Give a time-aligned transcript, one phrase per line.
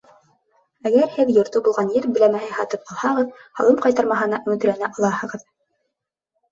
[0.89, 5.51] Әгәр һеҙ йорто булған ер биләмәһе һатып алһағыҙ, һалым ҡайтармаһына өмөтләнә алаһығыҙ.